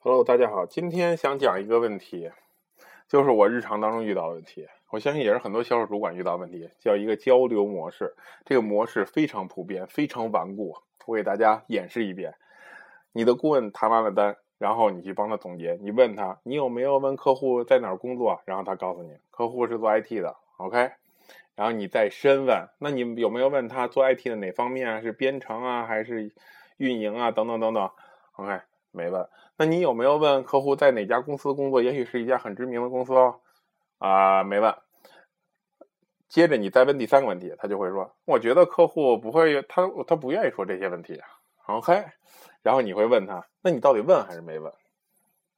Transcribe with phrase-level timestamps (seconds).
[0.00, 2.30] Hello，大家好，今天想讲一个问题，
[3.08, 8.14] 就是我日常当中遇到的问题，我相信也是很多销售主管遇到问题，叫一个交流模式。
[8.44, 10.76] 这个模式非常普遍，非常顽固。
[11.04, 12.36] 我给大家演示一遍：
[13.10, 18.40] 你的顾问谈完了单，然后你去帮他总结，你问他，你有没有问客户在哪儿工作？
[18.44, 20.92] 然后他告诉你，客户是做 IT 的，OK。
[21.56, 25.02] 然后你再深问，那你有没有问他做 IT 的哪方面？
[25.02, 26.32] 是编程啊，还是
[26.76, 27.32] 运营啊？
[27.32, 27.90] 等等等等
[28.36, 28.60] ，OK。
[28.90, 31.82] 没问，那你有没有问客户在哪家公司工作？
[31.82, 33.40] 也许是一家很知名的公司哦。
[33.98, 34.74] 啊，没问。
[36.28, 41.20] 接着你再问第三个问题，他就会说：“我觉得客户不会，他他不愿意说这些问题。
[41.66, 42.06] ”OK，
[42.62, 44.72] 然后你会问他：“那你到底问还是没问？”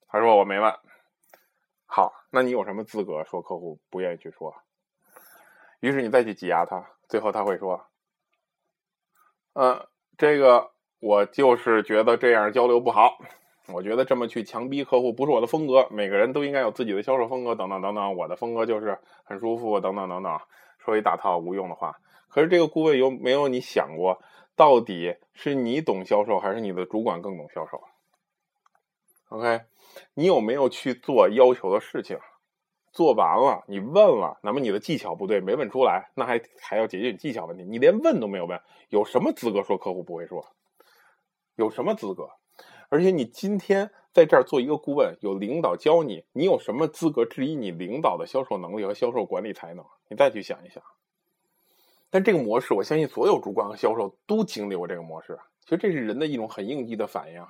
[0.08, 0.74] 他说：“我没问。”
[1.86, 4.54] 好，那你有什么资格说客户不愿意去说？
[5.80, 7.86] 于是你再去挤压他，最后他会说
[9.54, 9.86] ：“嗯，
[10.18, 13.18] 这个。”我就是觉得这样交流不好，
[13.72, 15.88] 我觉得这么去强逼客户不是我的风格。
[15.90, 18.16] 每个人都应该有自己的销售风格，等等等等。
[18.16, 20.38] 我的风格就是很舒服，等等等等，
[20.78, 21.96] 说一大套无用的话。
[22.28, 24.22] 可是这个顾问有没有你想过，
[24.54, 27.80] 到底是你懂销售，还是你的主管更懂销售
[29.30, 29.62] ？OK，
[30.14, 32.18] 你有没有去做要求的事情？
[32.92, 37.64] 做完了，你问了，那么你的技巧不对，没问出来，那还还要解决你技巧问题。
[37.64, 40.44] 你连问都没有问，有什么资格说客户不会说？
[41.56, 42.28] 有什么资格？
[42.88, 49.84] 而且你今天在这儿做一个顾问，有领导教你，你有什么资格质疑你领导的销售能力和销售管理才能？
[50.08, 50.82] 你再去想一想。
[52.10, 55.38] 但这个模式，我相信所有主管和销售都经历过这个模式。
[55.62, 57.46] 其实这是人的一种很应激的反应，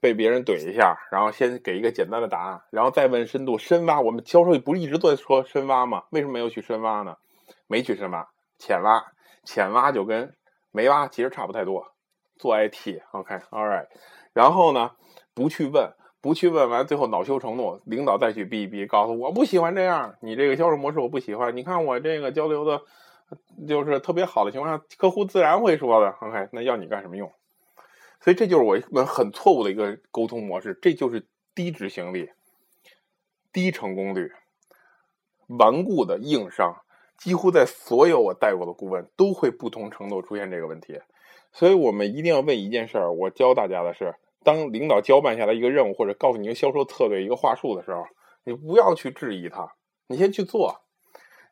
[0.00, 4.00] 被别人怼一下，然后先给一个简单的答案，然后再问深度深挖。
[4.00, 6.04] 我们销售不是一直都在说深挖吗？
[6.10, 7.18] 为什么没有去深挖呢？
[7.66, 8.26] 没去深挖，
[8.58, 9.12] 浅挖，
[9.44, 10.34] 浅挖就跟
[10.70, 11.92] 没挖其实差不太多。
[12.38, 13.86] 做 IT，OK，All right，
[14.32, 14.92] 然后呢，
[15.34, 21.56] 不去问，不去问完，最后恼羞成怒，领导再去逼一逼，告诉我不喜欢这样，你这个销售模式我不喜欢。
[21.56, 22.80] 你看我这个交流的，
[23.66, 27.30] 就是特别好的情况下，客户自然会说的，OK，那要你干什么用？
[28.20, 32.30] 所以这就是我们很错误的一个沟通模式，这就是低执行力、
[33.52, 34.32] 低成功率、
[35.46, 36.82] 顽固的硬伤，
[37.16, 41.00] 几乎在所有我带过的顾问都会不同程度出现这个问题。
[41.52, 43.12] 所以我们一定要问一件事儿。
[43.12, 44.14] 我教大家的是，
[44.44, 48.04] 当领导交办下来一个任务，或者告诉你一个销售策略、一个话术的时候，
[48.44, 49.74] 你不要去质疑他，
[50.06, 50.82] 你先去做。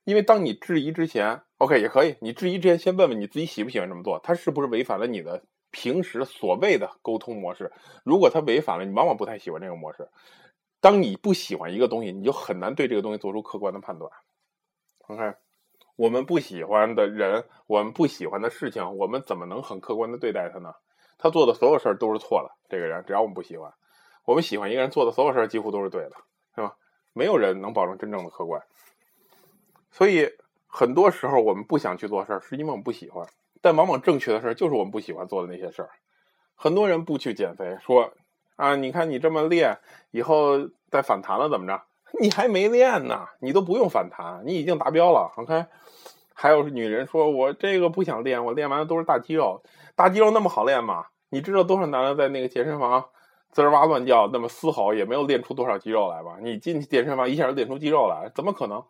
[0.04, 2.14] 因为当你质疑之前，OK 也可以。
[2.20, 5.42] 你质疑之前，先问问你自己喜不喜欢这么做，他是不是违反了你的
[5.72, 7.72] 平时所谓的沟通模式？
[8.04, 10.08] 如果他违反了，你往往不太喜欢这个模式。
[10.80, 14.08] 当你不喜欢一个东西，你就很难对这个东西做出客观的判断。
[15.08, 15.36] OK。
[15.96, 20.74] 我们不喜欢的人，我们不喜欢的事情，我们怎么能很客观的对待他呢？
[21.18, 22.54] 他做的所有事儿都是错的。
[22.68, 23.72] 这个人，只要我们不喜欢，
[24.26, 26.12] 我们喜欢一个人做的所有事儿几乎都是对的，
[26.54, 26.76] 是吧？
[27.14, 28.62] 没有人能保证真正的客观。
[29.90, 30.28] 所以
[30.66, 33.26] 很多时候我们不想去做事儿，是因为我们不喜欢。
[33.62, 35.88] 但往往正确的事儿就是我们不喜欢做的那些事儿。
[36.54, 38.12] 很多人不去减肥，说
[38.56, 39.78] 啊，你看你这么练，
[40.10, 41.82] 以后再反弹了怎么着？
[42.20, 45.32] 你还没练呢，你都不用反弹，你已经达标了。
[45.36, 45.66] OK，
[46.34, 49.62] 还有女人说，我这个不想练，我练完了都是大肌肉，
[49.94, 51.06] 大肌肉那么好练吗？
[51.28, 53.04] 你知道多少男的在那个健身房
[53.50, 56.36] 滋哇乱叫，那么嘶吼，也没有练出多少肌肉来吧？
[56.40, 58.82] 你进去健身房一下就练出肌肉来，怎么可能？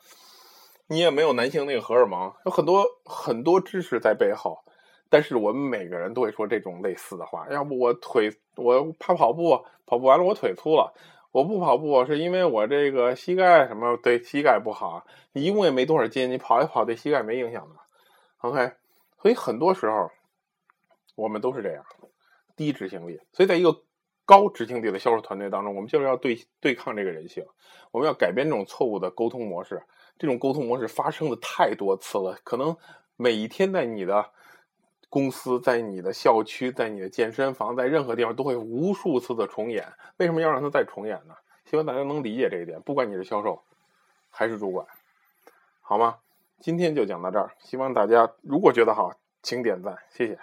[0.88, 4.58] 你也没有男性那个荷尔蒙，有很多很多知识在背后，
[5.08, 10.92] 但是我们每个人都会说这种类似的话，要不我腿我怕跑步，跑步完了我腿粗了。
[11.36, 15.04] 我不跑步是因为我这个膝盖什么对膝盖不好，
[15.34, 17.76] 你一共也没多少斤，你跑一跑对膝盖没影响的。
[18.38, 18.72] OK，
[19.20, 20.10] 所以很多时候
[21.14, 21.84] 我们都是这样，
[22.56, 23.20] 低执行力。
[23.34, 23.82] 所以在一个
[24.24, 27.44] 高执行力的销售团队当中，我们就是要对对抗这个人性，
[27.90, 29.82] 我们要改变这种错误的沟通模式。
[30.18, 32.74] 这种沟通模式发生的太多次了，可能
[33.16, 34.30] 每一天在你的。
[35.08, 39.86] 公司在你的校区，在你的健身房，在任何地方都会无数次的重演。
[40.18, 41.34] 为什么要让它再重演呢？
[41.64, 42.80] 希望大家能理解这一点。
[42.82, 43.62] 不管你是销售
[44.30, 44.86] 还是主管，
[45.80, 46.16] 好吗？
[46.60, 47.50] 今天就讲到这儿。
[47.58, 50.38] 希望大家如果觉得好，请点赞，谢谢。